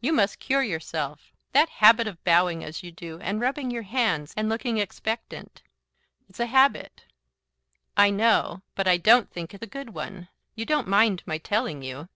[0.00, 1.30] you must cure yourself.
[1.52, 5.60] That habit of bowing as you do, and rubbing your hands, and looking expectant."
[6.26, 7.04] "It's a habit."
[7.94, 8.62] "I know.
[8.74, 10.28] But I don't think it a good one.
[10.54, 12.08] You don't mind my telling you?"